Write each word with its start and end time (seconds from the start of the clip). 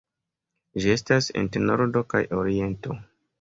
Ĝi 0.85 0.91
estas 0.93 1.27
inter 1.41 1.65
Nordo 1.67 2.03
kaj 2.15 2.23
Oriento. 2.41 2.99